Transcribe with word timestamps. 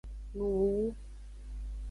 Nuwuwu. 0.35 0.87